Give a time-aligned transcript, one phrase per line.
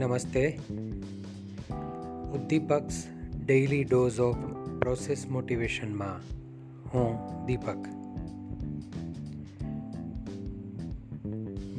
[0.00, 0.58] નમસ્તે.
[2.32, 3.04] ઉદ્દીપક્સ
[3.44, 4.36] daily dose of
[4.80, 6.18] process મોટિવેશનમાં
[6.88, 7.76] હું દીપક.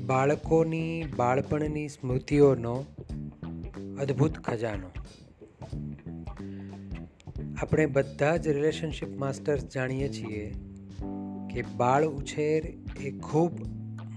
[0.05, 2.85] બાળકોની બાળપણની સ્મૃતિઓનો
[3.99, 4.89] અદ્ભુત ખજાનો.
[7.61, 10.53] આપણે બધા જ રિલેશનશિપ માસ્ટર્સ જાણીએ છીએ
[11.53, 13.51] કે બાળ ઉછેર એ ખૂબ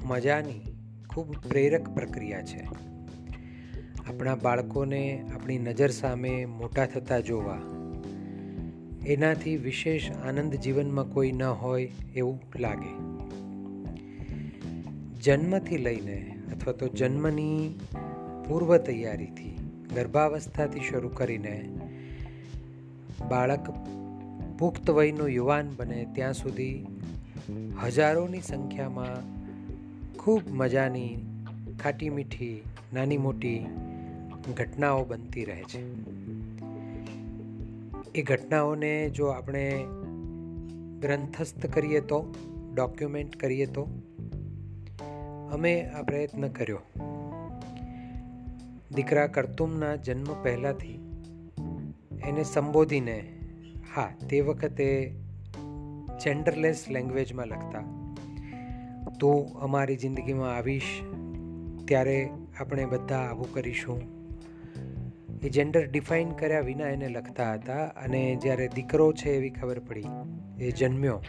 [0.04, 0.60] મજાની,
[1.10, 2.93] ખૂબ પ્રેરક પ્રક્રિયા છે.
[4.08, 7.60] આપણા બાળકોને આપણી નજર સામે મોટા થતા જોવા.
[9.06, 12.92] એનાથી વિશેષ આનંદ જીવનમાં કોઈ ન હોય એવું લાગે.
[15.20, 17.80] જન્મથી લઈને અથવા તો જન્મની
[18.48, 19.56] પૂર્વ તૈયારીથી
[19.94, 21.68] ગર્ભાવસ્થાથી શરૂ કરીને
[23.28, 23.70] બાળક
[24.58, 26.86] પુખ્ત વયનો યુવાન બને ત્યાં સુધી
[27.84, 29.16] હજારોની સંખ્યામાં
[30.16, 31.16] ખૂબ મજાની
[31.82, 33.66] ખાટી મીઠી નાની મોટી
[34.52, 35.80] ઘટનાઓ બનતી રહે છે.
[38.14, 39.84] એ ઘટનાઓને જો આપણે
[41.00, 42.34] ગ્રંથસ્થ કરીએ તો,
[42.74, 43.88] ડોક્યુમેન્ટ કરીએ તો,
[45.52, 46.80] અમે આ પ્રયત્ન કર્યો.
[48.94, 50.94] દીકરા કર્તુમના જન્મ પહેલાંથી
[52.24, 53.40] એને સંબોધીને,
[53.94, 55.14] હા, તે વખતે
[56.24, 57.80] જેન્ડરલેસ લેંગ્વેજમાં લખતા,
[59.20, 61.00] તું અમારી જિંદગીમાં આવીશ,
[61.84, 62.28] ત્યારે
[62.60, 64.23] આપણે બધા આવું કરીશું.
[65.44, 70.04] એ જેન્ડર ડિફાઇન કર્યા વિના એને લખતા હતા અને જ્યારે દીકરો છે એવી ખબર પડી,
[70.60, 71.22] એ જન્મ્યો.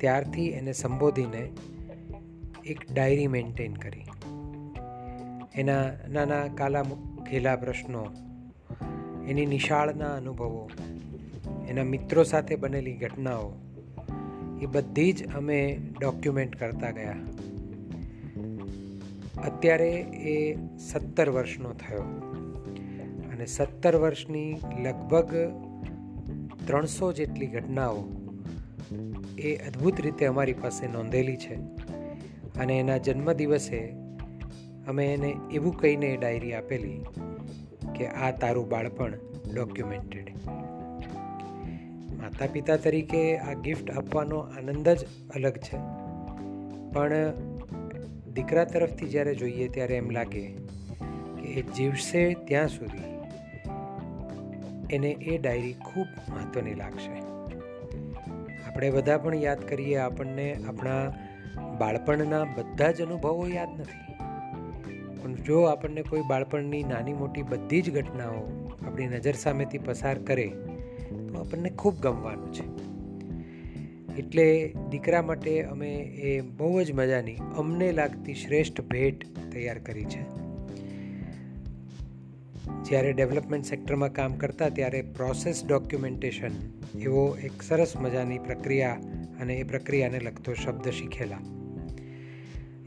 [0.00, 1.50] ત્યારથી એને સંબોધીને
[2.66, 4.04] એક ડાયરી મેન્ટેન કરી.
[5.54, 6.82] એના નાના કાલા
[7.30, 8.06] ઘેલા પ્રશ્નો,
[9.28, 10.70] એની નિશાળના અનુભવો,
[11.68, 13.52] એના મિત્રો સાથે બનેલી ઘટનાઓ,
[14.62, 17.16] એ બધી જ અમે ડોક્યુમેન્ટ કરતા ગયા.
[19.44, 22.31] અત્યારે એ સત્તર વર્ષનો થયો.
[23.42, 25.34] અને સત્તર વર્ષની લગભગ
[26.66, 28.04] ત્રણસો જેટલી ઘટનાઓ
[29.38, 31.54] એ અદ્ભુત રીતે અમારી પાસે નોંધેલી છે.
[32.60, 33.94] અને એના જન્મદિવસે
[34.86, 37.00] અમે એને એવું કહીને એ ડાયરી આપેલી
[37.96, 39.12] કે આ તારું બાળપણ
[39.54, 40.30] ડોક્યુમેન્ટેડ.
[42.16, 45.04] માતા પિતા તરીકે આ ગિફ્ટ આપવાનો આનંદ જ
[45.34, 45.76] અલગ છે.
[46.92, 47.14] પણ
[48.34, 50.46] દીકરા તરફથી જ્યારે જોઈએ ત્યારે એમ લાગે
[51.40, 53.11] કે એ જીવશે ત્યાં સુધી.
[54.92, 57.22] એને એ ડાયરી ખૂબ મહત્ત્વની લાગશે.
[58.68, 61.12] આપણે બધા પણ યાદ કરીએ, આપણને આપણા
[61.78, 64.12] બાળપણના બધા જ અનુભવો યાદ નથી.
[65.22, 70.46] પણ જો આપણને કોઈ બાળપણની નાની મોટી બધી જ ઘટનાઓ આપણી નજર સામેથી પસાર કરે,
[71.10, 72.82] તો આપણને ખૂબ ગમવાનું છે.
[74.18, 80.41] એટલે દીકરા માટે અમે એ બહુ જ મજાની અમને લાગતી શ્રેષ્ઠ ભેટ તૈયાર કરી છે.
[82.84, 86.50] જ્યારે ડેવલપમેન્ટ સેક્ટરમાં કામ કરતા ત્યારે પ્રોસેસ ડોક્યુમેન્ટેશન
[87.00, 88.98] એવો એક સરસ મજાની પ્રક્રિયા
[89.40, 91.38] અને એ પ્રક્રિયાને લગતો શબ્દ શીખેલા.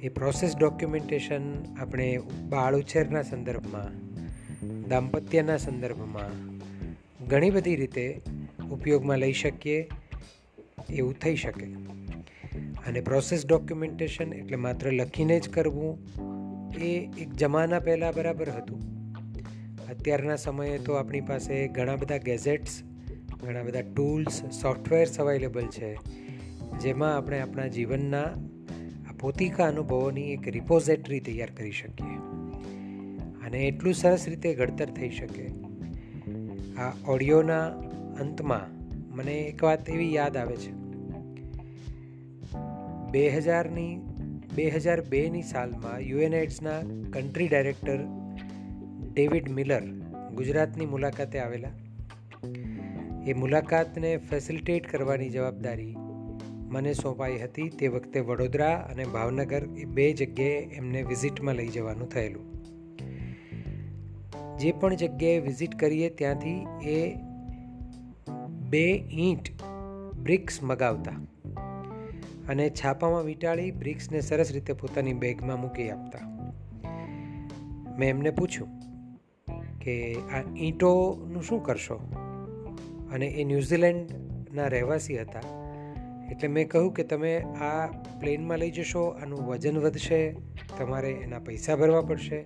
[0.01, 1.41] એ પ્રોસેસ ડોક્યુમેન્ટેશન
[1.79, 2.19] આપણે
[2.49, 4.05] બાળ ઉછેરના સંદર્ભમાં,
[4.89, 6.55] દાંપત્યના સંદર્ભમાં
[7.27, 8.21] ઘણી બધી રીતે
[8.71, 9.89] ઉપયોગમાં લઈ શકીએ,
[10.89, 11.65] એવું થઈ શકે.
[12.87, 15.99] અને પ્રોસેસ ડોક્યુમેન્ટેશન એટલે માત્ર લખીને જ કરવું,
[16.77, 18.94] એ એક જમાના પહેલાં બરાબર હતું.
[19.89, 22.83] અત્યારના સમયે તો આપણી પાસે ઘણા બધા ગેઝેટ્સ,
[23.43, 25.95] ઘણા બધા ટૂલ્સ, સોફ્ટવેર્સ અવેલેબલ છે,
[26.81, 28.23] જેમાં આપણે આપણા જીવનના,
[29.09, 32.17] આ પોતિકા અનુભવોની એક રિપોઝિટરી તૈયાર કરી શકીએ.
[33.45, 35.49] અને એટલું સરસ રીતે ઘડતર થઈ શકે.
[36.77, 37.67] આ ઓડિયોના
[38.19, 38.75] અંતમાં
[39.15, 40.71] મને એક વાત એવી યાદ આવે છે.
[43.11, 43.99] બે હજારની,
[44.55, 46.79] બે હજાર બેની સાલમાં યુએનએડ્સના
[47.13, 47.99] કન્ટ્રી ડાયરેક્ટર
[49.15, 49.83] ડેવિડ મિલર
[50.35, 51.69] ગુજરાતની મુલાકાતે આવેલા.
[53.27, 55.95] એ મુલાકાતને ફેસિલિટેટ કરવાની જવાબદારી
[56.69, 62.09] મને સોંપાઈ હતી તે વખતે વડોદરા અને ભાવનગર એ બે જગ્યાએ એમને વિઝિટમાં લઈ જવાનું
[62.09, 62.45] થયેલું.
[64.57, 67.15] જે પણ જગ્યાએ વિઝિટ કરીએ ત્યાંથી એ
[68.69, 69.63] બે ઈંટ
[70.15, 71.11] બ્રિક્સ મગાવતા
[72.49, 76.27] અને છાપામાં વીંટાળી બ્રિક્સને સરસ રીતે પોતાની બેગમાં મૂકી આપતા.
[77.99, 78.84] મેં એમને પૂછ્યું
[79.85, 81.95] કે આ ઈંટોનું શું કરશો?
[83.11, 85.39] અને એ ન્યૂઝીલેન્ડના રહેવાસી હતા.
[86.31, 87.87] એટલે મેં કહ્યું કે તમે આ
[88.19, 90.35] પ્લેનમાં લઈ જશો, આનું વજન વધશે,
[90.79, 92.45] તમારે એના પૈસા ભરવા પડશે.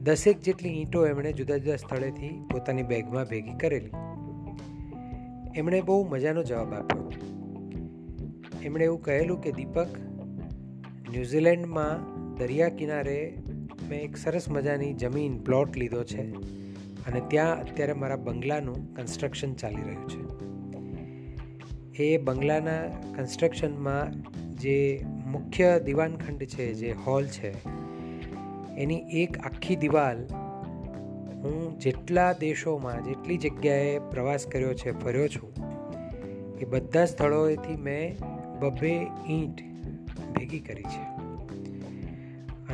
[0.00, 3.90] દસેક જેટલી ઈંટો એમણે જુદા જુદા સ્થળેથી પોતાની બેગમાં ભેગી કરેલી.
[5.56, 7.12] એમણે બહુ મજાનો જવાબ આપ્યો.
[8.62, 9.86] એમણે એવું કહેલું કે, દીપક,
[11.10, 13.38] ન્યૂઝીલેન્ડમાં દરિયા કિનારે
[13.88, 16.34] મેં એક સરસ મજાની જમીન પ્લોટ લીધો છે
[17.06, 20.44] અને ત્યાં અત્યારે મારા બંગલાનું કન્સ્ટ્રક્શન ચાલી રહ્યું છે.
[22.02, 22.86] એ બંગલાના
[23.16, 24.12] કન્સ્ટ્રક્શનમાં
[24.52, 27.68] જે મુખ્ય દિવાનખંડ છે, જે હોલ છે,
[28.76, 30.26] એની એક આખી દિવાલ
[31.42, 35.52] હું જેટલા દેશોમાં, જેટલી જગ્યાએ પ્રવાસ કર્યો છે, ફર્યો છું,
[36.58, 38.16] એ બધા સ્થળોએથી મેં
[38.60, 39.60] બબ્બે ઈંટ
[40.38, 41.33] ભેગી કરી છે.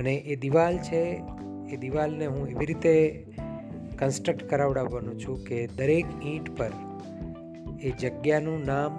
[0.00, 1.22] અને એ દિવાલ છે,
[1.70, 3.26] એ દિવાલને હું એવી રીતે
[3.98, 6.70] કન્સ્ટ્રક્ટ કરાવડાવવાનો છું કે દરેક ઈંટ પર
[7.82, 8.98] એ જગ્યાનું નામ,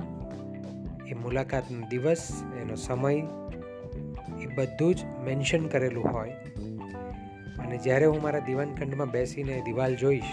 [1.08, 3.16] એ મુલાકાતનો દિવસ, એનો સમય,
[4.42, 6.30] એ બધું જ મેન્શન કરેલું હોય.
[7.66, 10.32] અને જ્યારે હું મારા દિવાનખંડમાં બેસીને દિવાલ જોઈશ,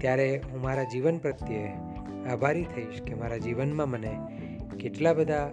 [0.00, 1.72] ત્યારે હું મારા જીવન પ્રત્યે
[2.30, 4.18] આભારી થઈશ કે મારા જીવનમાં મને
[4.80, 5.50] કેટલા બધા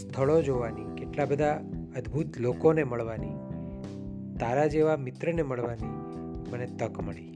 [0.00, 1.60] સ્થળો જોવાની, કેટલા બધા
[1.96, 3.34] અદ્ભુત લોકોને મળવાની,
[4.38, 5.88] તારા જેવા મિત્રને મળવાની
[6.52, 7.28] મને તક મળી.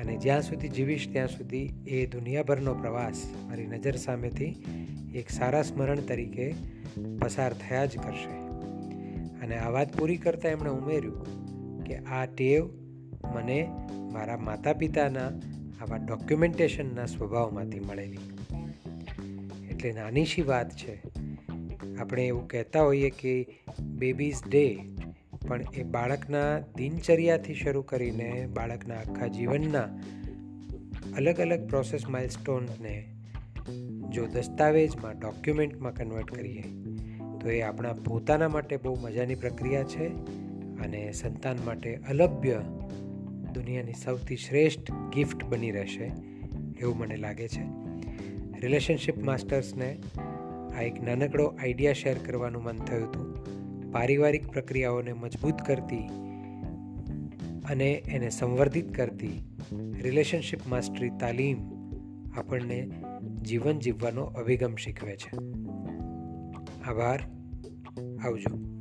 [0.00, 4.64] અને જ્યાં સુધી જીવીશ, ત્યાં સુધી એ દુનિયાભરનો પ્રવાસ મારી નજર સામેથી
[5.14, 6.54] એક સારા સ્મરણ તરીકે
[7.20, 8.36] પસાર થયા જ કરશે.
[9.40, 12.70] અને આ વાત પૂરી કરતાં એમણે ઉમેર્યું કે આ ટેવ
[13.34, 13.70] મને
[14.12, 15.26] મારા માતા પિતાના
[15.80, 18.18] આવા ડોક્યુમેન્ટેશનના સ્વભાવમાંથી મળેલી.
[19.70, 21.11] એટલે નાનીશી વાત છે
[22.02, 23.46] આપણે એવું કહેતા હોઈએ કે
[23.80, 24.78] બેબીઝ ડે
[25.48, 29.82] પણ એ બાળકના દિનચર્યાથી શરૂ કરીને બાળકના આખા જીવનના
[31.16, 33.08] અલગ અલગ પ્રોસેસ માઇલસ્ટોનને
[34.10, 36.62] જો દસ્તાવેજમાં ડોક્યુમેન્ટમાં કન્વર્ટ કરીએ,
[37.40, 40.08] તો એ આપણા પોતાના માટે બહુ મજાની પ્રક્રિયા છે
[40.78, 42.62] અને સંતાન માટે અલભ્ય
[43.54, 46.12] દુનિયાની સૌથી શ્રેષ્ઠ ગિફ્ટ બની રહેશે
[46.80, 47.62] એવું મને લાગે છે.
[48.60, 49.96] રિલેશનશિપ માસ્ટર્સને
[50.78, 53.36] આ એક નાનકડો આઈડિયા શેર કરવાનું મન થયું હતું.
[53.92, 56.08] પારિવારિક પ્રક્રિયાઓને મજબૂત કરતી
[57.70, 59.56] અને એને સંવર્ધિત કરતી
[60.02, 61.56] રિલેશનશિપ માસ્ટરી તાલીમ
[62.36, 62.90] આપણને
[63.46, 65.36] જીવન જીવવાનો અભિગમ શીખવે છે.
[66.86, 67.20] આભાર.
[68.24, 68.71] આવજો.